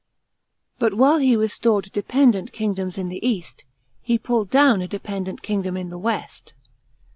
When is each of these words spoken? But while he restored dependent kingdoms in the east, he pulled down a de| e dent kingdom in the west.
But 0.79 0.95
while 0.95 1.19
he 1.19 1.35
restored 1.35 1.91
dependent 1.91 2.51
kingdoms 2.51 2.97
in 2.97 3.09
the 3.09 3.23
east, 3.23 3.65
he 4.01 4.17
pulled 4.17 4.49
down 4.49 4.81
a 4.81 4.87
de| 4.87 4.97
e 4.97 5.19
dent 5.19 5.43
kingdom 5.43 5.77
in 5.77 5.89
the 5.91 5.99
west. 5.99 6.55